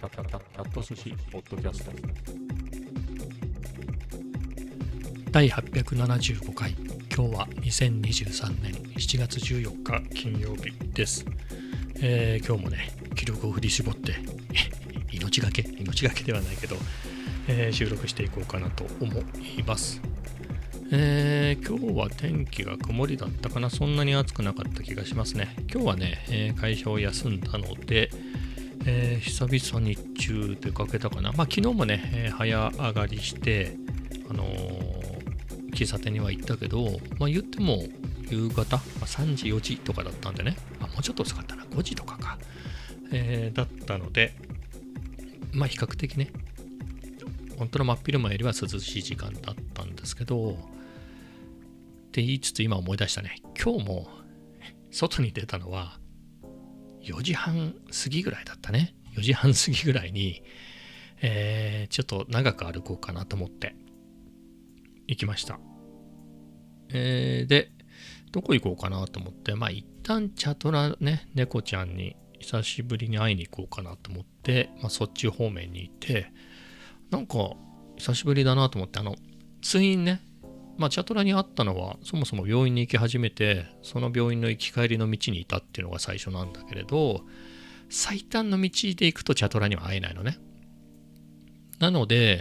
[0.00, 1.92] キャット寿司ポッドキャスト
[5.30, 6.74] 第875回
[7.14, 11.26] 今日は2023年7月14日金曜日です、
[12.00, 14.14] えー今日もね気力を振り絞って
[15.12, 16.76] 命がけ命がけではないけど、
[17.46, 19.12] えー収録していこうかなと思
[19.58, 20.00] います。
[20.92, 23.68] えー今日は天気が曇りだったかな。
[23.68, 25.54] そんなに暑くなかった気がしますね。
[25.70, 28.10] 今日はね、えー会社を休んだので、
[28.86, 31.32] えー久々日中出かけたかな。
[31.32, 33.76] まあ昨日もね、えー早上がりして
[34.28, 35.00] あのー
[35.72, 37.84] 喫茶店には行ったけど、まあ、言っても
[38.28, 40.56] 夕方、まあ、3時4時とかだったんでね。
[40.80, 41.64] あもうちょっと遅かったな。
[41.64, 42.38] 5時とかか、
[43.12, 44.34] えーだったので
[45.52, 46.30] まあ比較的ね
[47.58, 50.54] 本当の真っ昼間よりは涼しい時間だったんですけどっ
[52.12, 53.36] て言いつつ今思い出したね。
[53.62, 54.08] 今日も
[54.90, 55.99] 外に出たのは
[57.12, 60.42] 4時半過ぎぐらいだったね4時半過ぎぐらいに、
[61.22, 63.74] えーちょっと長く歩こうかなと思って
[65.08, 65.58] 行きました。
[66.92, 67.72] えーで、
[68.30, 76.32] どこ行こうかなと思って、まあ一旦チャトラね、猫ちゃんに久しぶりに会いに行こうかなと思って、まあそっち方面に行って、
[77.10, 77.54] なんか
[77.96, 79.16] 久しぶりだなと思って、あの、
[79.62, 80.20] 通院ね、
[80.80, 87.20] まあチャトラに会ったのは、そもそも病院に行き始めて、その病院の行き帰りの道にいたっていうのが最初なんだけれど、
[87.90, 90.38] 最短の道で行くとチャトラには会えないのね。
[91.80, 92.40] なので、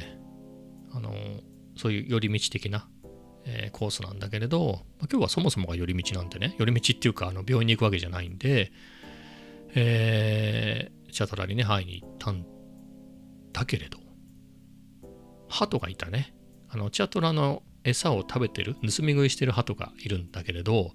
[0.93, 1.13] あの、
[1.75, 2.87] そういう寄り道的な、
[3.43, 8.71] えーコースなんだけれど、まあ今日はそもそもが寄り道なんでね、寄り道っていうか、あの病院に行くわけじゃないんで、
[9.75, 12.45] えー、チャトラにね、会いに行ったん
[13.51, 13.99] だけれど、
[15.49, 16.33] 鳩がいたね。
[16.69, 20.91] あの、チャトラの餌を食べてる、盗み食いしてる鳩がいるんだけれど、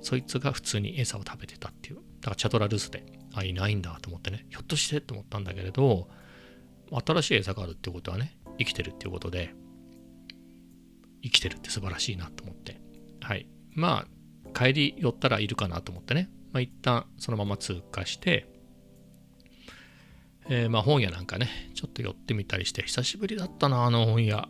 [0.00, 1.96] そいつが普通に餌を食べてたっていう。
[1.96, 6.08] だからチャトラ留守で、あ、いないんだと思ってね、ひょっとしてと思ったんだけれど、
[6.90, 9.54] 新しい餌があるってことはね、生きてるっていうことで、
[11.22, 12.80] 生きてるって素晴らしいなと思って。
[13.20, 13.48] はい。
[13.70, 16.30] まあ、帰り寄ったらいるかなと思ってね。
[16.52, 18.48] まあ、一旦そのまま通過して、
[20.48, 24.48] えーまあ本屋なんかね、ちょっと寄ってみたりして、久しぶりだったな、あの本屋。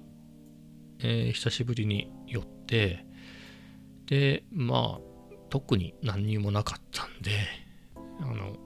[1.03, 3.05] えー久しぶりに寄って、
[4.07, 5.01] で、まあ、
[5.51, 7.31] 特に何にもなかったんで、
[8.21, 8.57] あの、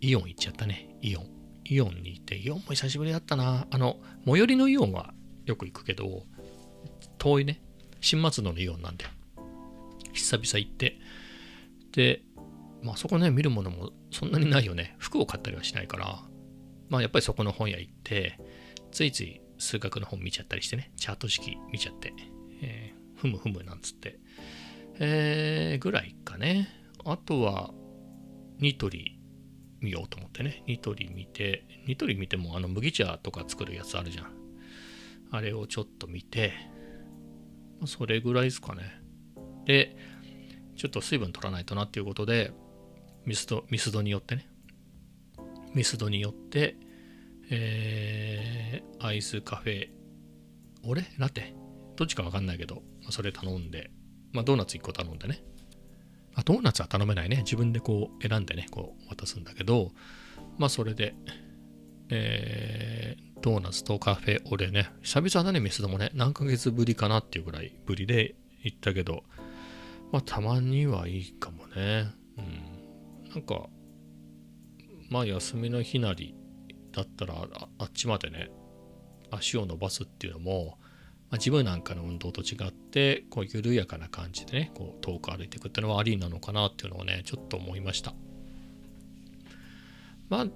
[0.00, 1.34] イオン行っちゃったね、イオン。
[1.66, 3.66] イオンに行って、イオンも久しぶりだったな。
[3.70, 3.96] あの、
[4.26, 5.14] 最寄りのイオンは
[5.46, 6.24] よく行くけど、
[7.18, 7.62] 遠いね、
[8.00, 9.06] 新松戸のイオンなんで、
[10.12, 10.98] 久々行って、
[11.92, 12.22] で、
[12.82, 14.94] まあそこね、見るものもそんなにないよね。
[14.98, 16.22] 服を買ったりはしないから、
[16.90, 18.38] まあやっぱりそこの本屋行って、
[18.92, 22.12] ついつい数学の本見ちゃったりしてね、チャート式見ちゃって、
[22.62, 24.18] えーふむふむなんつって、
[24.98, 26.68] えーぐらいかね。
[27.04, 27.72] あとは、
[28.58, 29.20] ニトリ
[29.80, 34.32] 見ようと思ってね、ニトリ見て、ニトリ見てもあの麦茶とか作るやつあるじゃん。
[35.30, 36.52] あれをちょっと見て、
[37.86, 38.82] それぐらいですかね。
[39.64, 39.96] で、
[40.76, 42.52] ちょっと水分取らないとなっていうことで、
[43.24, 44.48] ミスド、ミスドによってね、
[45.74, 46.76] ミスドによって、
[47.50, 49.88] えーアイスカフェ、
[50.82, 51.04] 俺？
[51.18, 51.54] ラテ
[51.96, 53.90] どっちかわかんないけど、まあ、それ頼んで、
[54.32, 55.42] まあ、ドーナツ1個頼んでね。
[56.34, 57.38] あドーナツは頼めないね。
[57.38, 59.92] 自分でこう選んでね、こう渡すんだけど、
[60.58, 61.14] まあそれで、
[62.08, 69.22] えードーナツとカフェオレね、久々だね、ミスドもね、何ヶ月ぶりかなっていうぐらいぶりで行ったけど、
[70.12, 72.06] まあたまにはいいかもね。
[72.38, 73.30] うん。
[73.30, 73.66] なんか、
[75.10, 76.34] まあ休みの日なり
[76.94, 77.34] だったら
[77.78, 78.50] あっちまでね、
[79.30, 80.78] 足を伸ばすっていうのも、
[81.30, 88.14] まあ、自分なんかの運動と違って、こう緩やかな感じでね、こう遠く歩いていくっていうのはありなのかなっていうのをね、ちょっと思いました。
[90.28, 90.46] まあ、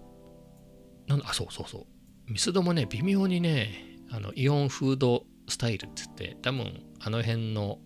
[1.08, 1.86] なん、あ、そうそうそ
[2.28, 2.32] う。
[2.32, 7.78] ミスドもね、微妙にね、あのイオンフードスタイルって言って、多分あの辺の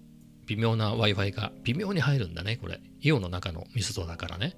[0.47, 2.81] 微妙な Wi-Fi が微妙に入るんだね、これ。
[3.01, 4.55] イオンの中のミスドだからね。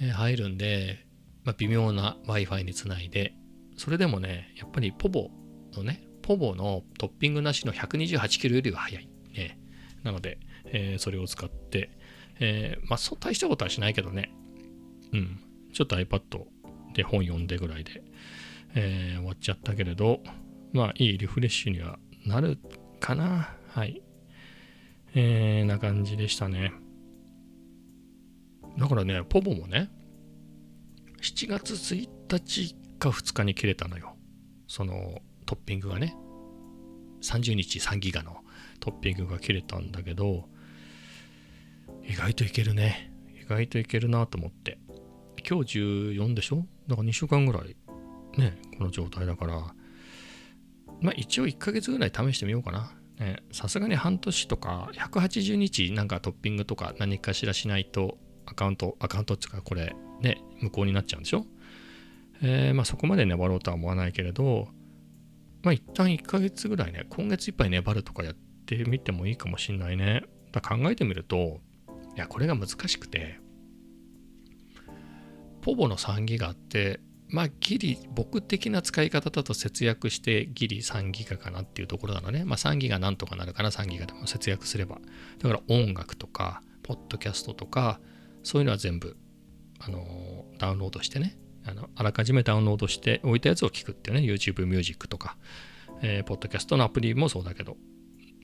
[0.00, 1.04] えー入るんで、
[1.44, 3.34] まあ、微妙な Wi-Fi につないで、
[3.76, 5.30] それでもね、やっぱりポボ
[5.74, 9.08] のね、ポボのトッピングなしの128キロよりは早い。
[9.34, 9.58] ね。
[10.02, 11.90] なので、えーそれを使って、
[12.38, 14.32] えーまあ、そう大したことはしないけどね。
[15.12, 15.40] うん。
[15.72, 16.20] ちょっと iPad
[16.94, 18.02] で本読んでぐらいで、
[18.74, 20.20] えー終わっちゃったけれど、
[20.72, 22.58] まあ、いいリフレッシュにはなる
[23.00, 23.56] かな。
[23.68, 24.02] はい。
[25.14, 26.72] えー、な感じでしたね。
[28.78, 29.90] だからね、ポボもね、
[31.20, 34.16] 7月1日か2日に切れたのよ。
[34.66, 36.16] そのトッピングがね。
[37.22, 38.38] 30日3ギガの
[38.80, 40.48] トッピングが切れたんだけど、
[42.04, 43.12] 意外といけるね。
[43.42, 44.78] 意外といけるなと思って。
[45.48, 46.66] 今日14でしょ？
[46.86, 47.74] だから2週間ぐらい
[48.36, 49.74] ねこの状態だから
[51.00, 52.92] まあ一応1ヶ月ぐらい試してみようかな
[53.50, 58.18] さすがに半年とか180日なんかトッピングとか何かしらしないと
[58.50, 61.46] アカウントアカウントっていうかこれね無効になっちゃうんでしょ？
[62.42, 64.68] えー、まあそこまで粘ろうとは思わないけれど
[65.62, 68.34] まあ一旦1ヶ月ぐらいね今月いっぱい粘るとかやっ
[68.66, 70.24] てみてもいいかもしんないね。
[70.52, 71.60] だ考えてみると
[72.16, 73.38] いやこれが難しくて
[75.62, 82.44] ポボの3ギガってまあギリ僕的な使い方だと節約してギリ3ギガかなっていうところなのね。
[82.44, 84.98] まあ3ギガなんとかなるかな3ギガでも節約すれば。
[85.38, 88.00] だから音楽とかポッドキャストとか
[88.42, 89.16] そういうのは全部
[89.78, 95.36] あのダウンロードしてねあのあらかじめダウンロードして置いたやつを聞くっていうね YouTube ミュージックとか、
[96.02, 97.76] えー、ポッドキャストのアプリもそうだけど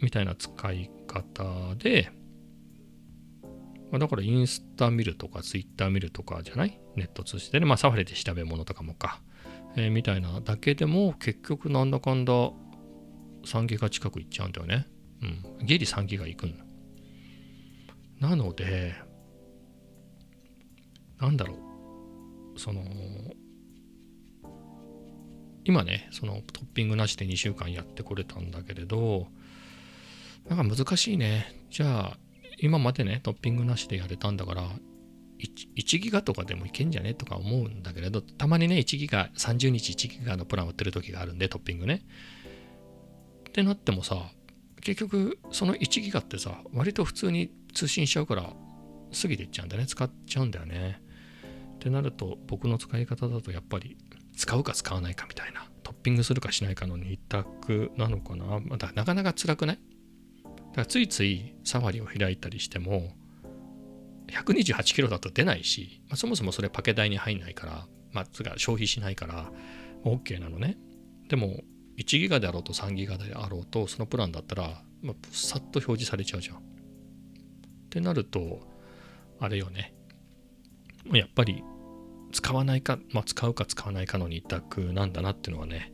[0.02, 2.10] みたいな使い方で
[3.90, 6.80] まあだからインスタ見るとかツイッター見るとかじゃない？
[6.96, 9.20] ネット通じてね、まあサファリで調べ物とかもか、
[9.76, 12.32] えー、みたいなだけでも結局なんだかんだ
[13.44, 14.86] 3ギガ近くいっちゃうんだよね。
[15.22, 15.66] うん。
[15.66, 16.58] ギリ3ギガいくん
[18.18, 18.94] なので、
[21.20, 21.54] なんだろ
[22.54, 22.58] う。
[22.58, 22.82] その、
[25.64, 29.26] 今ね、そのトッピングなしで2週間やってこれたんだけれど、
[30.48, 31.64] なんか難しいね。
[31.70, 32.18] じゃあ、
[32.60, 34.62] 今までね、トッピングなしでやれたんだから、
[35.38, 42.02] 1, 1ギガとかでもいけんじゃねとか思うんだけれど、たまにね、1ギガ、30日1ギガのプラン売ってる時があるんで、トッピングね。
[43.48, 44.30] ってなってもさ、
[44.82, 48.52] 結局、その1ギガってさ、割と普通に通信しちゃうから、
[49.20, 49.88] 過ぎていっちゃうんだよね。
[49.88, 51.00] 使っちゃうんだよね。
[51.86, 53.96] ってなると、僕の使い方だとやっぱり、
[54.36, 58.58] 使うか使わないかみたいな、トッピングするかしないかの2択なのかな。
[58.58, 59.78] まだなかなか辛くない？
[60.42, 63.12] だからついついサファリを開いたりしても
[64.26, 69.52] 128キロだと出ないし、まあ、そもそもそれパケ代に入んないから、まあ、つが消費しないから
[70.04, 70.76] OK なのね。
[71.28, 71.60] でも
[71.98, 76.56] 1ギガであろうと3ギガであろうとそのプランだったら、まあ、さっと表示されちゃうじゃん。
[76.56, 76.60] っ
[77.90, 78.60] てなると
[79.38, 79.94] あれよね。
[81.12, 81.62] やっぱり
[82.36, 85.92] 使わないか、まあ、使うか使わないかの2択なんだなっていうのはね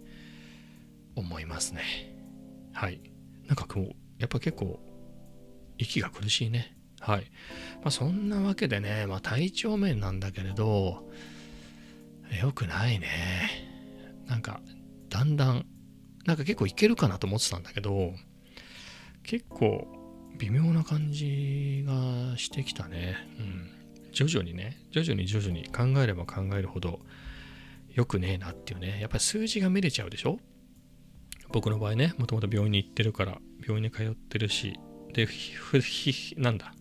[1.15, 1.83] 思いますね
[2.73, 3.01] はい
[3.47, 4.81] なんかこうやっぱ結構
[5.79, 6.77] 息が苦しいね。
[7.01, 7.31] はい。
[7.83, 11.09] まあそんなわけでね、まあ体調面なんだけれど、
[12.41, 13.09] 良くないね。
[14.27, 14.61] なんか、
[15.09, 15.67] だんだん、
[16.25, 18.13] なんか結構いけるかなと思ってたんだけど、
[19.25, 19.87] 結構
[20.39, 23.17] 微妙な感じがしてきたね。
[23.39, 23.82] うん。
[24.13, 27.01] 徐々にね、徐々に徐々に考えれば考えるほど
[27.95, 28.99] 良くねえなっていうね。
[29.01, 30.39] やっぱり数字が見れちゃうでしょ？
[31.51, 34.79] 僕の場合ね、もともと病院に行ってるから、病院に通ってるし、
[35.13, 36.75] で、ひ、なんだ、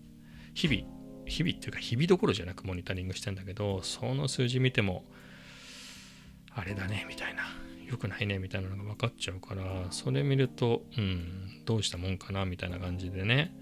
[0.54, 5.04] 日々、日々っていうか日々どころじゃなくモニタリングしてんだけど、その数字見ても、
[6.56, 7.44] あれだね、みたいな、
[7.90, 13.54] 良くないね、みたいなのが分かっちゃうから、それ見ると、うん、どうしたもんかな、みたいな感じでね、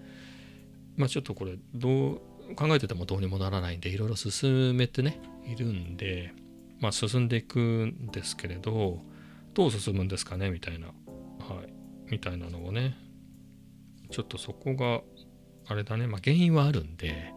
[0.96, 2.22] まあちょっとこれ、どう、
[2.56, 6.32] 考えててもどうにもならないんで、いろいろ進めてね、いるんで、
[6.80, 9.00] まあ進んでいくんですけれど、
[9.54, 10.92] どう進むんですかねみたいな、は
[11.62, 11.72] い、
[12.10, 12.96] みたいなのをね、
[14.10, 15.02] ちょっとそこが
[15.66, 17.32] あれだね、まあ、原因はあるんで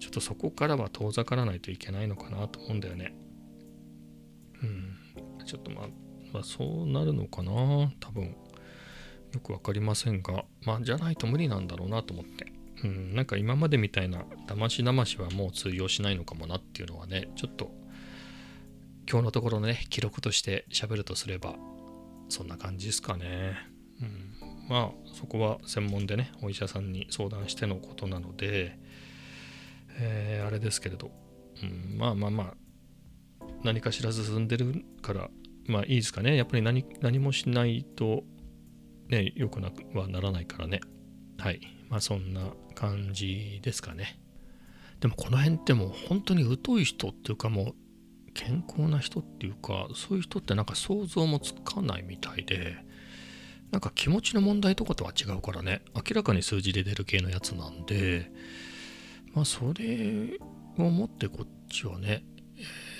[0.00, 3.16] ちょっとそこからは遠ざからないといけないのかなと思うんだよね。
[4.62, 4.96] うん。
[5.44, 5.88] ちょっとまあ、
[6.32, 7.52] まあ、そうなるのかな
[8.00, 8.36] 多分。
[9.34, 12.46] よく分かりませんがまあじゃないと無理なんだろうなと思って。
[12.84, 17.70] うんなんか今までみたいな騙し騙しはもう通用しないのかもなっていうのはねちょっと
[19.10, 21.56] 今日のところね記録として喋るとすれば
[22.28, 23.56] そんな感じですかね。
[24.00, 24.28] うん
[24.68, 28.78] まあそこは専門でねお医者さんに相談してのことなので、
[29.98, 31.10] えー、あれですけれど、
[31.62, 32.54] うん、まあまあまあ
[33.64, 35.30] 何かしら進んでるから
[35.66, 36.36] まあいいですかね。
[36.36, 38.24] やっぱり何何もしないと
[39.08, 40.80] ね良くなくはならないからね。
[41.38, 41.60] はい。
[41.88, 42.42] まあそんな
[42.78, 44.20] 感じですかね。
[45.00, 47.74] でもこの辺ってもう本当に疎い人っていうかもう
[48.34, 52.76] 健康な人っていうかそういう人ってなんか想像もつかないみたいで
[53.70, 58.30] なんか気持ちの問題とかとは違うからね、明らかに数字で出る系のやつなんで、
[59.34, 60.38] まあそれ
[60.78, 62.24] をもってこっちはね、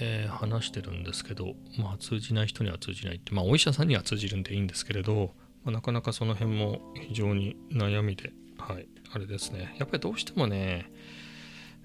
[0.00, 8.32] えー、話してるんですけど、まあ通じない人には通じないって、まあお医者さんには通じるんでいいんですけれど、まあ、なかなかその辺も非常に悩みで、
[8.68, 9.74] はい、あれですね。
[9.78, 10.90] やっぱりどうしてもね、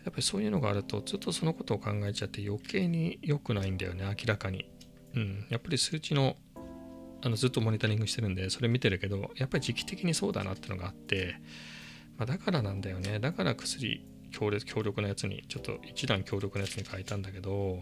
[0.03, 4.69] やっぱりそういうのがあるとずっとそのことを考えちゃって余計に良くないんだよね、明らかに。
[5.15, 6.35] うん、やっぱり数値の
[7.25, 11.37] あのずっとモニタリングしてるんでそれ見てるけどやっぱり時期的にそうだなってのがあって、
[12.17, 17.79] まあ、だからなんだよねだから薬強烈強力なやつにちょっと一段強力なやつに変えたんだけど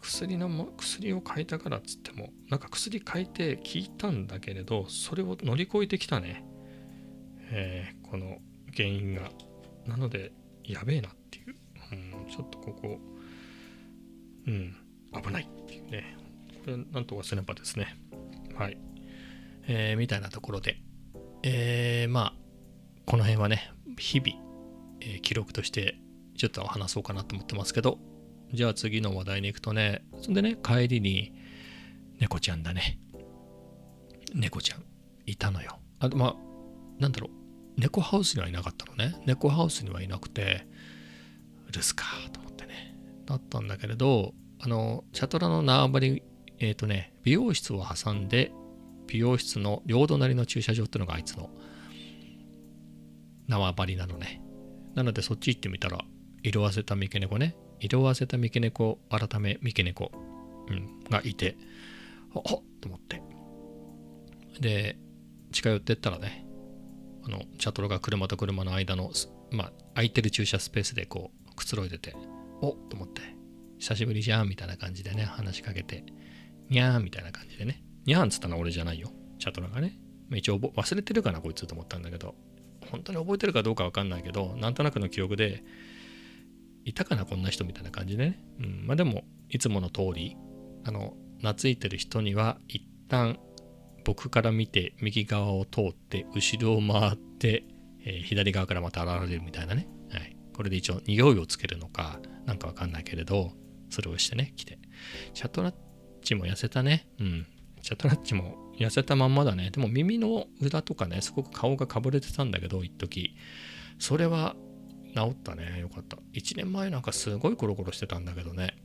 [0.00, 6.42] 薬のも薬を変えたからっつってもなんか薬変えて効いたんだけれどそれを乗り越えてきたね、
[7.50, 8.38] えこの
[8.74, 9.30] 原因が。
[9.86, 10.32] なので
[10.64, 11.54] やべえなっていう、
[11.92, 12.98] うん、ちょっとここ。
[14.46, 14.76] うん
[15.22, 16.16] 危ないっていうね。
[16.64, 17.96] これなんとかせねばですね。
[18.54, 18.78] はい。
[19.66, 20.76] えーみたいなところで。
[21.42, 22.34] えーまあ
[23.06, 24.32] この辺はね日々、
[25.00, 25.96] えー記録として
[26.36, 27.98] ちょっと話そうかなと思ってますけど。
[28.52, 31.32] じゃあ次の話題に行くとねそんでね帰りに
[32.18, 32.98] 猫ちゃんだね。
[34.34, 34.84] 猫ちゃん
[35.26, 35.78] いたのよ。
[36.00, 36.36] あとまあ
[37.00, 37.39] なんだろう。
[37.80, 39.16] 猫ハウスにはいなかったのね。
[39.24, 40.66] 猫ハウスにはいなくて
[41.72, 42.94] 留守かと思ってね。
[43.24, 46.22] だったんだけれどあのチャトラの縄張り
[46.58, 48.52] えっ、とね美容室を挟んで
[49.06, 51.48] 美容室の両隣の駐車場ってのがあいつの
[53.48, 54.42] 縄張りなのね。
[54.94, 56.04] なのでそっち行ってみたら
[56.42, 57.56] 色あせた三毛猫ね。
[57.80, 60.12] 色あせた三毛猫改め三毛猫、
[60.68, 61.56] うん、がいて
[62.34, 63.22] あっと思って。
[64.60, 64.98] で
[65.50, 66.49] 近寄ってったらね
[67.24, 69.10] あのチャトロが車と車の間の
[69.50, 72.14] まあ空いてる駐車スペースでこうくつろいでて
[72.60, 73.22] おっと思って
[73.78, 76.04] 久しぶりじゃんみたいな感じでね話しかけて
[76.68, 77.82] にゃーみたいな感じでね。
[78.06, 79.98] にゃーんっつったのは俺じゃないよチャトラがね。
[80.32, 82.34] 一応忘れてるかなこいつと思ったんだけど。
[82.90, 85.62] 本当に覚えてるかどうかわかんないけどなんとなくの記憶で
[86.84, 90.36] いたかなこんな人みたいな感じでね、うん、まあでもいつもの通り
[90.84, 93.38] あの懐いてる人には一旦
[94.04, 97.64] 僕から見て右側を通って後ろを回って、
[98.04, 103.52] えー左側からまた現れるみたいなね、はい、これで一応匂いをつけるのかなんかわかんないけれど
[103.90, 104.78] それをしてね来て。
[105.34, 105.74] チャトラッ
[106.22, 107.08] チも痩せたね。
[107.18, 107.46] うん。
[107.82, 109.70] チャトラッチも痩せたまんまだね。
[109.70, 113.36] でも耳の裏とかねすごく顔がかぶれてたんだけど一時。
[113.98, 114.54] それは
[115.14, 115.80] 治ったね。
[115.80, 116.16] よかった。
[116.34, 118.76] 1年前なんかすごいコロコロしてたんだけどね。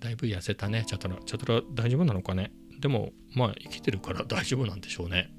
[0.00, 1.16] だいぶ痩せたねチャトラ。
[1.24, 2.52] チャトラ大丈夫なのかね？
[2.82, 5.30] でもまあ生きてるから大丈夫なんでしょうね。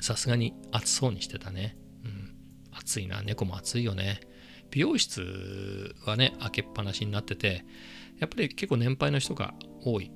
[0.00, 1.76] さすがに暑そうにしてたね。
[2.04, 2.34] うん。
[2.72, 3.22] 暑いな。
[3.22, 4.20] 猫も暑いよね。
[4.72, 7.64] 美容室はね開けっぱなしになってて
[8.18, 10.10] やっぱり結構年配の人が多い。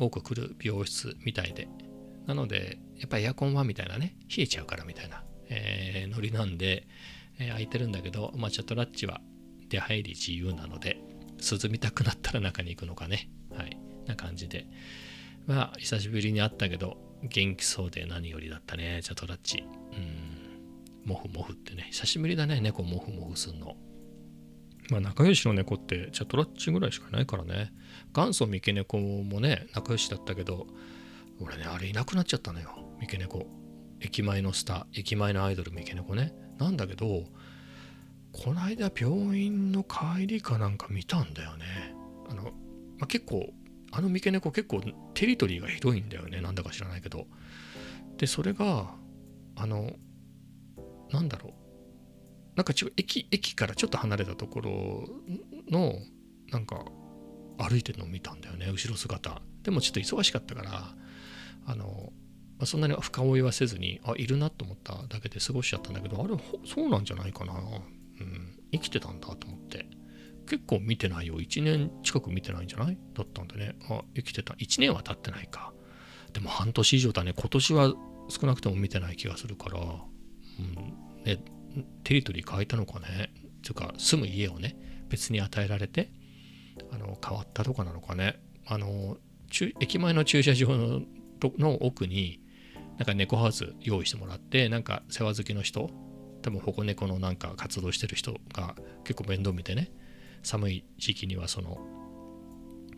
[0.00, 1.68] 多く来る美容室みたいで。
[2.26, 6.86] なのでやっぱりエアコンはみたいなね冷えちゃうからみたいな、えーノリなんで、
[7.38, 9.20] えー空いてるんだけど、まあ、チャトラッチは
[9.68, 10.98] 出入り自由なので
[11.38, 13.30] 涼みたくなったら中に行くのかね。
[13.54, 13.78] はい。
[14.06, 14.66] な感じで。
[15.48, 19.00] まあ久しぶりに会ったけど元気そうで何よりだったね。
[19.02, 19.64] チャトラッチ。
[19.92, 21.08] うん。
[21.08, 21.88] モフモフってね。
[21.90, 22.60] 久しぶりだね。
[22.60, 23.76] 猫モフモフすんの。
[24.90, 27.72] まあ仲良しの猫ってチャトラッチぐらいしかないからね。
[28.14, 30.66] 元祖三毛猫もね仲良しだったけど
[31.40, 32.70] 俺ねあれいなくなっちゃったのよ。
[33.00, 33.46] 三毛猫。
[34.00, 36.32] 駅前のスター駅前のアイドル三毛猫ね。
[36.58, 37.24] なんだけど
[38.32, 41.64] この間病院の帰りかなんか見たんだよね。
[42.28, 42.50] あの、ま
[43.02, 43.50] あ、結構
[43.90, 44.82] あの三毛猫結構
[45.14, 46.40] テリトリーが広いんだよね。
[46.40, 47.26] なんだか知らないけど。
[48.16, 48.94] でそれが
[49.56, 49.92] あの
[51.10, 51.52] なんだろう。
[52.56, 55.08] なんかちょ駅駅からちょっと離れたところ
[55.70, 55.94] の
[56.50, 56.84] なんか
[57.56, 58.66] 歩いてるのを見たんだよね。
[58.66, 59.40] 後ろ姿。
[59.62, 60.94] でもちょっと忙しかったから
[61.66, 62.12] あの
[62.58, 67.56] まあそんなに深追いはせずにあいるなと思っただけで過ごしちゃったんだけどあれそうなんじゃないかな、う
[68.24, 69.86] ん、生きてたんだと思って。
[70.48, 71.40] 結構見てないよ。
[71.40, 72.98] 1年近く見てないんじゃない？
[73.14, 73.76] だったんでね。
[73.90, 74.54] あ生きてた。
[74.54, 75.72] 1年は経ってないか。
[76.32, 77.32] でも半年以上だね。
[77.36, 77.94] 今年は
[78.28, 81.24] 少なくとも見てない気がするから、うん。
[81.24, 81.38] ね、
[82.04, 83.30] テリトリー変えたのかね。
[83.58, 84.76] っていうか住む家をね
[85.08, 86.10] 別に与えられて
[86.92, 88.40] あの変わったとかなのかね。
[88.66, 89.16] あの
[89.80, 91.02] 駅前の駐車場の
[91.58, 92.40] の奥に
[92.98, 95.90] なんか猫ハウス用意してもらってなんか世話好きの人
[96.42, 98.74] 多分保護猫のなんか活動してる人が
[99.04, 99.90] 結構面倒見てね
[100.42, 101.78] 寒い時期にはその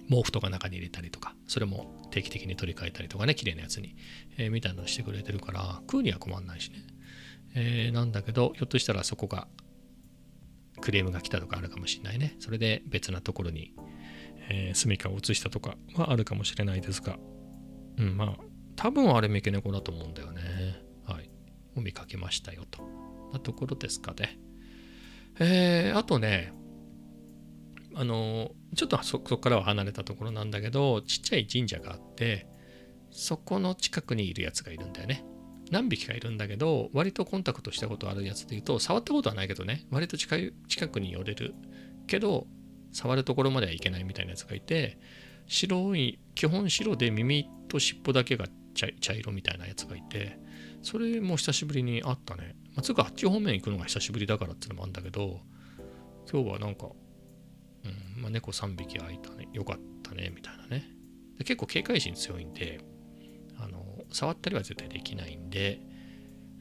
[0.09, 3.97] 毛布とか中に入れたりとかそれも定期的に取り替えたりとかね綺麗なやつに、
[4.39, 6.79] えーみたいなのしてくれてるから食うには困んないしね、
[7.55, 9.47] えーなんだけどひょっとしたらそこが
[10.81, 12.35] クレームが来たとかあるかもしれないね。
[12.39, 13.75] それで別なところに、
[14.49, 17.19] えー、住処を移したとかはあるかもしれないですが
[17.99, 18.45] うんまあ
[18.77, 20.41] 多分あれ三毛猫だと思うんだよね。
[21.07, 21.31] はい。
[21.77, 22.83] を見かけましたよと。
[23.33, 24.39] なところですかね。
[25.39, 26.53] えー、あとね
[27.95, 32.47] あのちょっとそこからは離れたところなんだけどちっちゃい神社があって
[33.11, 35.25] そこの近くにいるやつがいるんだよね。
[35.71, 39.87] 何匹かいるんだけど割とコンタクトしたことあるやつで言うと触ったことはないけどね。
[39.91, 41.55] 割と近い近くに寄れる
[42.07, 42.47] けど
[42.93, 44.99] 触るところまではいけないみたいなやつがいて
[45.47, 50.39] 白い基本白で耳と尻尾だけが茶色みたいなやつがいて
[50.83, 55.41] それも久しぶりに会ったね、まあ、つうかあっち方面行くのが久しぶりだからっていうのもあるんだけど
[56.31, 56.87] 今日はなんか、
[57.85, 58.23] うん。
[58.23, 59.49] まあ、猫3匹会えたね。
[59.53, 60.89] よかったねみたいなね。
[61.39, 62.81] で結構警戒心強いんで
[63.59, 65.81] あの触ったりは絶対できないんで、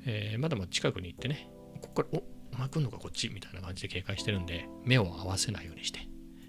[0.06, 1.50] えーまだまだ近くに行ってね
[1.82, 2.24] ここからお
[2.56, 3.30] お前来んのかこっち？
[3.30, 6.00] みたいな感じで警戒してるんで目を合わせないようにして、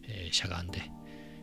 [0.05, 0.81] えーしゃがんで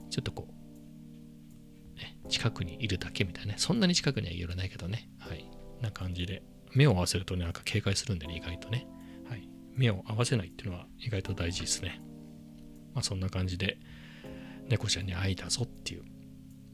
[0.10, 3.58] ちょっとこう、ね、近くにいるだけみたいなね。
[3.58, 5.10] そんなに近くにはいらないけどね。
[5.20, 5.50] はい。
[5.82, 6.44] な感じで。
[6.74, 8.88] 目を合わせるとねなんか警戒するんでね意外とね。
[9.30, 9.50] はい。
[9.74, 12.02] 目を合わせないっていうのは意外と大事ですね。
[12.98, 13.78] まあそんな感じで
[14.70, 16.04] 猫ちゃんに会いたぞっていう。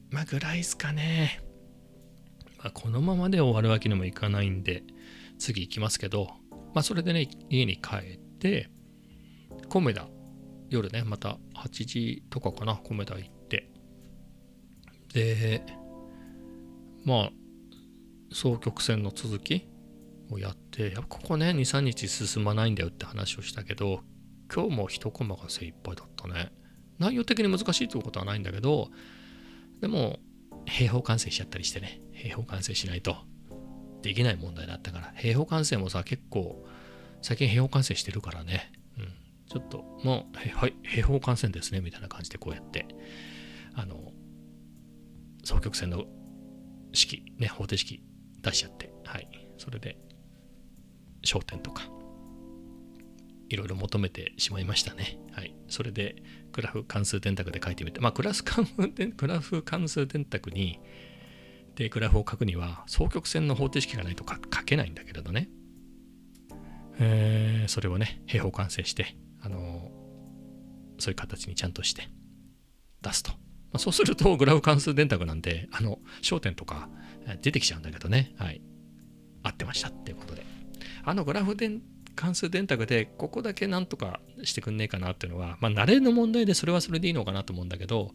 [0.10, 1.42] まあぐらいですかね。
[2.60, 4.84] まあ、このままで終わるわけにもいかないんで
[5.38, 6.30] 次行きますけど
[6.74, 8.70] まあそれでね家に帰って
[9.68, 10.08] コメダ
[10.70, 13.70] 夜ねまた8時とかかなコメダ行って。
[15.14, 15.62] で
[17.04, 17.32] まあ
[18.34, 19.68] 双曲線の続き
[20.32, 24.04] をやってやっぱここね23日進まないんだよって話をしたけど
[24.54, 26.52] 今日も一コマが精一杯だったね。
[27.00, 28.90] 内容的に難しいということはないんだけど
[29.82, 30.20] でも
[30.66, 32.02] 平方完成しちゃったりしてね。
[32.14, 33.18] 平方完成しないと。
[34.04, 35.14] できない問題だったから。
[35.18, 36.64] 平方完成もさ結構
[37.22, 39.06] 最近平方完成してるからね、うん、
[39.50, 41.82] ちょっともうはい平方完成ですね。
[41.82, 42.86] みたいな感じでこうやって
[43.74, 44.12] あの
[45.44, 46.06] 双曲線の
[46.94, 48.04] 式ね方程式
[48.42, 48.94] 出しちゃって。
[49.06, 49.28] はい。
[49.58, 49.98] それで
[51.24, 51.84] 焦点とか
[53.54, 55.20] いろいろ求めてしまいましたね。
[55.32, 55.56] はい。
[55.68, 56.16] それで、
[56.52, 60.80] グラフ関数電卓で書いてみて、まあ、グラフ関数電グラフ関数電卓に、
[61.76, 65.50] で、グラフを書くには、双曲線の方程式がないと書けないんだけれどね。
[67.00, 70.04] えーそれをね、平方完成して、あのー
[71.00, 72.08] そういう形にちゃんとして
[73.02, 73.32] 出すと。
[73.32, 73.38] ま
[73.74, 76.90] あ、そうすると、グラフ関数電卓なんで、あの、焦点とか
[77.42, 78.34] 出てきちゃうんだけどね。
[78.38, 78.62] はい。
[79.44, 80.46] 合ってましたっていうことで。
[81.04, 81.82] あのグラフ電
[82.16, 88.12] 関数電卓でここだけなんとかしてくんねえかなっていうのは、まあ、慣れの問題でそれはそれでいいのかなと思うんだけど、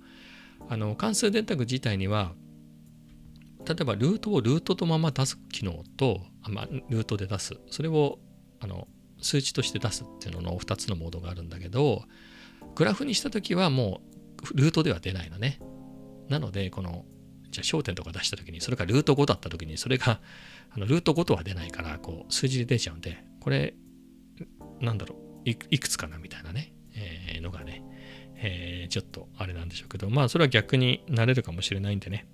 [0.69, 2.33] あの関数電卓自体には、
[3.67, 8.19] 例えばルートをルートとまま出す機能と、あまあ、ルートで出す、それを
[8.61, 8.89] あの
[9.21, 12.05] 数値として出すっていうのの2つのモードがあるんだけど、
[12.75, 14.01] グラフにしたときはも
[14.53, 15.61] うルートでは出ないのね。
[16.29, 17.05] なので、この、
[17.51, 20.21] じゃあ焦点とか出したときに、それがルート5だったときに、それが
[20.71, 23.75] あのルート5とは出ないから、こう数字で出ちゃうんで、これ、
[24.81, 27.83] なんだろうい、くつかなみたいなね、えーのがね、
[28.37, 32.27] えーちょっとあれなんでしょうけど、まあそれは逆になれるかもしれないんでね、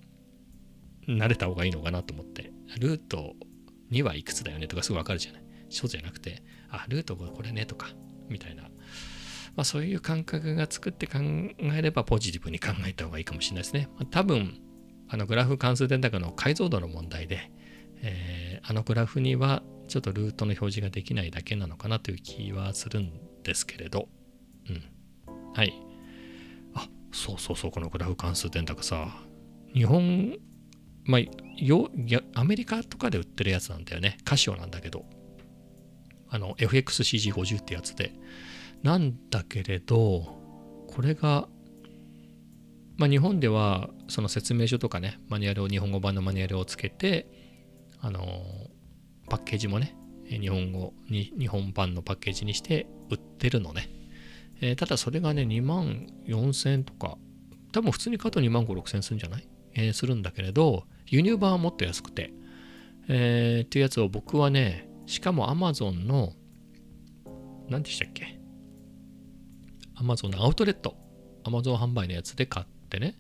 [1.09, 3.35] 慣れた方がいいのかなと思って、ルート
[3.91, 5.45] 2はいくつだよねとかすぐわかるじゃない。
[5.71, 7.89] そうじゃなくて、あ、ルート5これねとか、
[8.29, 8.65] みたいな。
[8.65, 13.89] まあそういう感覚が作って考えればポジティブに考えた方がいいかもしれないですね。
[13.97, 14.61] まあ、多分、
[15.09, 17.51] あのグラフ関数電卓の解像度の問題で、
[18.03, 19.63] えーあのグラフには
[19.95, 23.13] ちょっとルートの表示ができないだけなのかなという気はするん
[23.45, 24.09] ですけれど、
[24.69, 24.83] うん。
[25.55, 25.73] はい。
[26.75, 29.07] あ、そうそうそう、このグラフ関数電卓さ、
[29.73, 30.35] 日本、
[31.05, 31.21] まあ、
[31.65, 31.93] よ
[32.35, 34.19] アメリカとかで売ってるやつなんだよね。
[34.25, 35.05] カシオなんだけど、
[36.29, 38.13] あの、FXCG50 ってやつで。
[38.83, 40.23] なんだけれど、
[40.89, 41.49] これが、
[42.97, 47.29] まあ、日本ではその説明書とかね、マニュアルを、日本語版のマニュアルをつけて、
[48.01, 48.21] あの
[49.29, 49.97] パッケージもね、
[50.29, 53.89] 日本語に、日本版のパッケージにして売ってるのね。
[54.61, 57.19] えーただそれがね、2万4000円とか、
[57.73, 62.33] 多分普通に買うと2万5、6000円するんじゃない、えーするんだけれど、輸入版はもっと安くて、
[63.09, 66.33] えーっていうやつを僕はね、しかも Amazon の、
[67.69, 68.41] 何でしたっけ
[69.97, 70.97] ?Amazon のアウトレット、
[71.45, 73.17] Amazon 販売のやつで買ってね、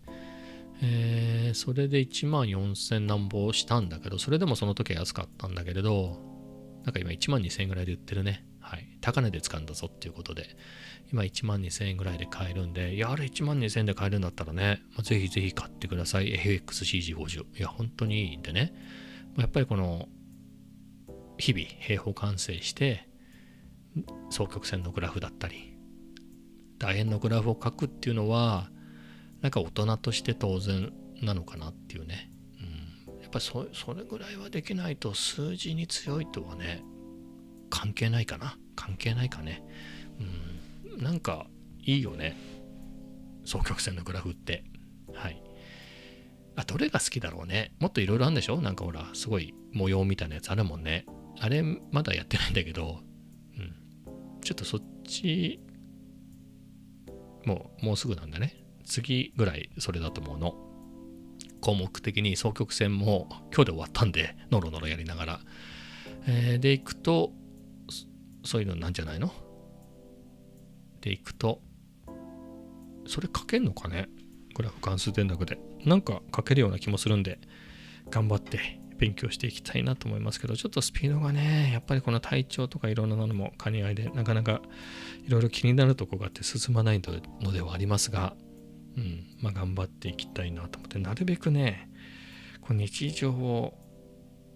[0.84, 6.18] えーそれで1万4000何ぼしたんだけど、それでもその時は安かったんだけれど、
[6.84, 8.44] なんか今1万2000円ぐらいで売ってるね。
[8.60, 8.98] はい。
[9.00, 10.56] 高値で使うんだぞっていうことで、
[11.12, 16.34] 今1万2000円ぐらいで買えるんで、いや、あれ1万2000円で買えるんだったらね、まあぜひぜひ買ってください。
[16.34, 17.58] FXCG50。
[17.58, 18.74] いや、本当にいいんでね。
[19.38, 20.08] やっぱりこの、
[21.38, 23.08] 日々平方完成して、
[24.30, 25.78] 双曲線のグラフだったり、
[26.78, 28.70] 楕円のグラフを書くっていうのは、
[29.44, 32.32] なんか大人として当然なのかなっていうね。
[33.06, 36.82] うん、やっぱそれぐらいはできないと数字に強いとはね、
[37.68, 38.56] 関係ないかな。
[38.74, 39.62] 関係ないかね。
[40.88, 41.46] うん、なんか
[41.78, 42.38] いいよね。
[43.44, 44.64] 双曲線のグラフって。
[45.12, 45.42] はい。
[46.56, 47.74] あ、どれが好きだろうね。
[47.80, 48.62] もっといろいろあるんでしょ？
[48.62, 51.04] なんかほら、すごい模様みたいなやつあるもんね。
[51.38, 53.00] あれ、まだやってないんだけど、
[53.58, 54.40] うん。
[54.40, 55.60] ちょっとそっち、
[57.44, 58.63] もう、もうすぐなんだね。
[58.84, 60.54] 次ぐらいそれだと思うの。
[61.60, 65.40] 項目的に双曲線も今日で終わったんで、ノロノロやりながら。
[66.26, 67.32] えーで、いくと、
[68.44, 69.32] そういうのなんじゃないの？
[71.00, 71.60] で、いくと、
[73.06, 74.08] それ書けんのかね？
[74.54, 77.40] グラフ関数電卓でなんか書けるような気もするんで
[78.08, 84.62] 頑張って勉強していきたいなと思いますけどちょっとスピードがねやっぱりこの体調とかいろんなのも兼ね合いでなかなか
[85.26, 87.02] いろいろ気になるとこがあって進まない
[87.40, 88.36] のではありますが、
[88.96, 89.24] うん。
[89.44, 91.90] まあ、頑張っていきたいなと思ってなるべくね
[92.62, 93.74] この日常を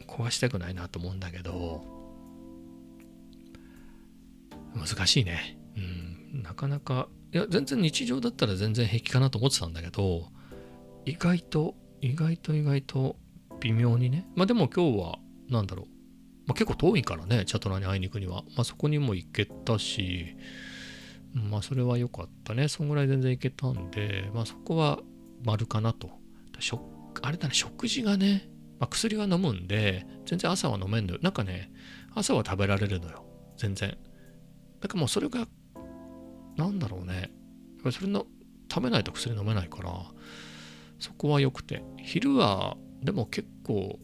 [0.07, 1.85] 壊したくないなと思うんだけど
[4.75, 10.29] 難しいね、うん、なかなかいや全然日常だったら全然平気かなと思ってたんだけど
[11.05, 13.17] 意外と意外と意外と
[13.61, 14.27] 微妙にね。
[14.37, 15.19] まあでも今日は
[15.51, 15.87] 何だろう、
[16.47, 20.37] まあ、結構遠いからねチャトラに会いに行くには、まあ、そこにも行けたし
[21.51, 22.69] まあそれは良かったね。
[22.69, 25.01] そんぐらい全然行けたんでまあそこは
[25.45, 26.11] 丸かなと。
[27.23, 28.49] あれだね食事がね、
[28.81, 31.19] まあ、薬は飲むんで全然朝は飲めんのよ。
[31.23, 31.71] なんかね
[32.15, 33.25] 朝は食べられるのよ。
[33.57, 33.97] 全然。
[34.81, 35.47] だからもうそれが
[36.57, 37.31] なんだろうね。
[37.93, 38.27] それの
[38.71, 39.93] 食べないと薬飲めないから
[40.99, 41.83] そこは良くて。
[42.03, 43.99] 昼はでも結構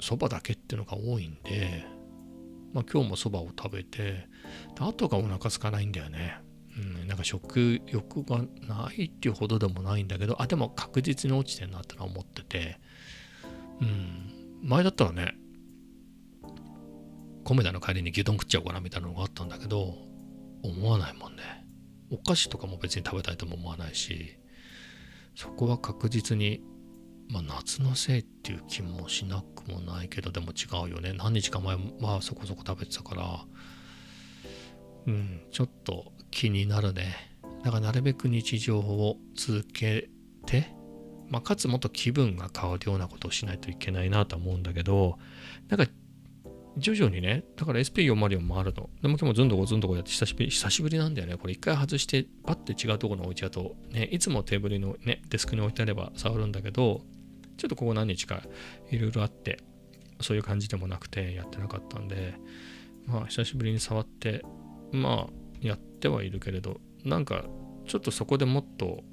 [0.00, 1.84] そばだけっていうのが多いんで、
[2.76, 4.28] まあ、今日もそばを食べて
[4.78, 6.38] あとがお腹空かないんだよね、
[6.76, 12.78] うん、なんか食欲がないっていうほどでもないんだけどあでも確実に落ちてんなってのは思ってて。
[13.80, 15.34] うん前だったらね
[17.44, 19.94] 米田の帰りに牛丼食っちゃおうかなみたいなのがあったんだけど
[20.62, 21.42] 思わないもんね。
[22.10, 24.36] お菓子とかも別に食べたいとも思わないし
[25.36, 26.62] そこは確実に、
[27.28, 33.44] まあ、夏のせいっていう気もしなくもないけどでも違うよね何日か前はそこそこ食べてたから
[35.06, 37.14] うんちょっと気になるね
[37.64, 40.08] だからなるべく日常を続け
[40.46, 40.72] て、
[41.28, 45.18] まあ、かつもっと気分が変わるようなことをしないといけないなと思うんだけど
[45.68, 45.90] なんか
[46.78, 48.90] 徐々にね、だから SP404 もあるの。
[49.00, 51.36] でも今日もずんどこずんどこやって久しぶり、久しぶりなんだよね。
[51.38, 57.00] これ一回外して、パッて違うところに置いちゃうと、ね、いつもテーブルのね、デスクに置いてあれば触るんだけど、
[57.56, 58.42] ちょっとここ何日か
[58.90, 59.58] いろいろあって、
[60.20, 62.34] そういう感じでもなくてやってなかったんで、
[63.06, 64.44] まあ久しぶりに触って、
[64.92, 67.44] まあやってはいるけれど、なんか
[67.86, 69.04] ちょっとそこでもっと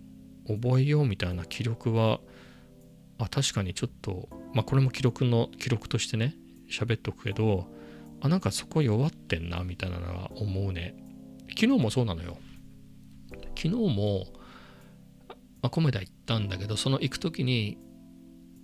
[0.47, 2.19] 覚えようみたいな記録は、
[3.19, 6.35] あ、確かにちょっと、まあこれも記録の記録としてね、
[6.69, 7.67] 喋っとくけど
[8.21, 10.95] あなんかそこ弱ってんなみたいなのは思うね。
[11.49, 12.37] 昨日もそうなのよ。
[13.55, 14.25] 昨日も、
[15.61, 17.77] まあ、コメダ行ったんだけどその行く時に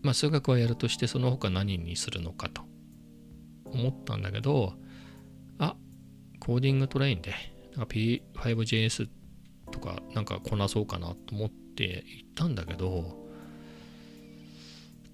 [0.01, 2.63] まあ数学はやるとしてその他何にするのかと
[3.65, 4.73] 思ったんだけど
[5.57, 5.75] あ
[6.39, 7.33] コーディングトレインで
[7.75, 9.09] なんか P5JS
[9.71, 13.17] とかなんかこなそうかなと思って行ったんだけど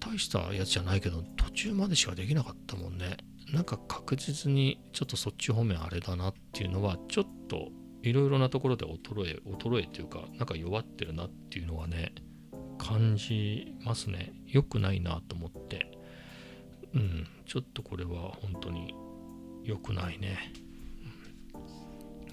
[0.00, 3.16] 大したやつじゃないけど途中までしかできなかったもんね。
[3.52, 7.68] なんか確実にちょっとそっち方面あれだなっていうのはちょっと
[8.02, 12.12] いろいろなところで衰え衰えっていうかなんか弱ってるなっていうのはね
[12.86, 14.32] 感じますね。
[14.46, 15.98] 良くないなと思って。
[16.94, 17.26] うん。
[17.46, 18.94] ちょっとこれは本当に
[19.64, 20.52] 良くないね、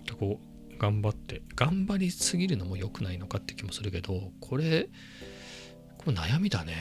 [0.10, 0.40] うん、こ
[0.72, 1.42] う頑張って。
[1.56, 4.90] 頑張りすぎるのも良くないのかって気もするけどこれ
[5.98, 6.76] これ悩みだね。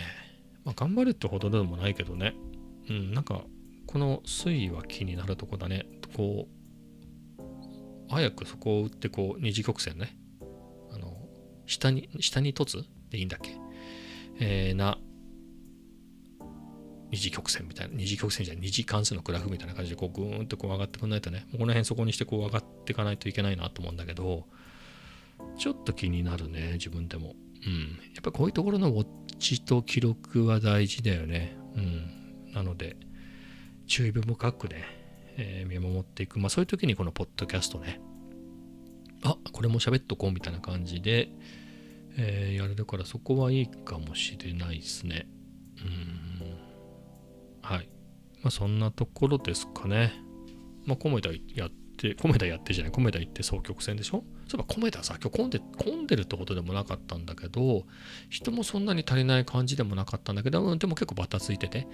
[0.65, 2.35] まあ、頑張るってほどでもないけどね。
[2.89, 3.43] うん、なんか、
[3.87, 5.87] この推移は気になるとこだね。
[6.17, 7.43] こう、
[8.09, 10.17] 早くそこを打って、こう、二次曲線ね。
[10.93, 11.17] あの、
[11.67, 13.62] 下に、下に凸でいいんだっけ
[14.45, 14.99] えー、な、
[17.13, 24.47] 二次曲線みたいな、二次曲線じゃない、二次関数のグラフみたいな感じで、こう、ぐーんとこう上がってくんないとね、この辺そこにしてこう上がっていかないといけないなと思うんだけど、
[25.59, 27.37] ちょっと気になるね、自分でも。
[27.65, 27.99] うん。
[28.15, 29.07] やっぱこういうところのウォッ
[29.39, 31.57] チと記録は大事だよね。
[31.77, 32.53] うん。
[32.53, 32.97] なので、
[33.87, 34.85] 注意深くね、
[35.37, 36.41] えー、見守っていく。
[36.41, 38.01] まあそういう時にこのポッドキャストね、
[39.23, 41.29] あ、これも喋っとこうみたいな感じで、
[42.17, 45.29] えー、やれるからそこはいいかもしれないですね。
[45.81, 46.57] うん。
[47.63, 47.89] はい。
[48.43, 50.13] まあそんなところですかね。
[50.85, 54.25] まあコメダやって、コメダやってじゃない、コメダ行って双曲線でしょ？
[54.49, 57.85] そういえば米田さ今日混んで混んでるってことでもなかったんだけど
[58.29, 61.87] 人もそんなに足りない感じでもなかったんだけど、でも結構バタついてて、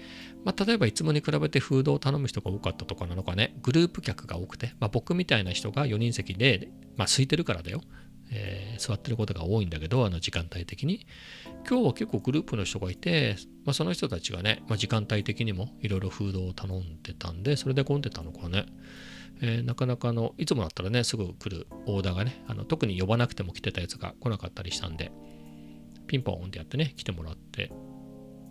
[0.44, 7.83] まあ、例えばいつもに比べてフードを頼む人が多かったとかなのかねグループ客が多くて、まあ、僕みたいな人が4人席で、まあ、空いてるからだよ
[8.30, 11.06] えー、座ってることが多いんだけど、あの時間帯的に。
[11.68, 18.66] 今日は結構グループの人がいて、まあ、その人たちがね、まあ、時間帯的にもいろいろフードを頼んでたんで、それで混んでたのかね。
[19.40, 25.12] えー、なかなかのいつもだったらねすぐ来るオーダーがねあの特に呼ばなくても来てたやつが来なかったりしたんで
[26.06, 27.70] ピンポンってやってね来てもらって、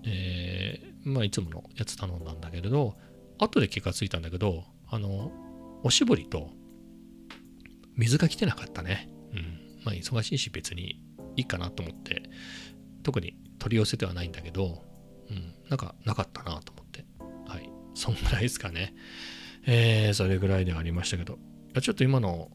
[0.06, 2.96] えー、まあいつものやつ頼んだんだけれど
[3.38, 5.32] 後で気がついたんだけどあの
[5.84, 6.52] おしぼりと
[7.96, 9.10] 水が来てなかったね
[9.88, 11.02] まあ忙しいし別に
[11.38, 12.24] いいかなと思って
[13.04, 14.84] 特に取り寄せてはないんだけど、
[15.30, 17.06] うん、なんかなかったなと思って。
[17.48, 17.70] はい。
[17.94, 18.94] そんぐらいですかね。
[19.66, 21.40] えー、それぐらいではありましたけど。
[21.82, 22.50] ちょっと今の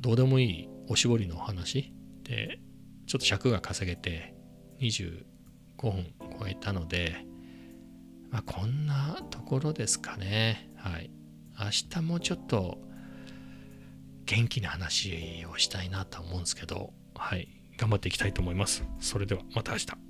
[0.00, 2.60] どうでもいいおしぼりの話で
[3.06, 4.34] ちょっと尺が稼げて
[4.80, 5.24] 25
[5.82, 7.26] 分超えたので、
[8.30, 10.70] まあ、こんなところですかね。
[10.76, 11.10] はい。
[11.58, 12.78] 明日もちょっと
[14.28, 18.84] 元気な話をしたいなと思うんですけどはい頑張っていきたいと思います。
[18.98, 20.07] それではまた明日。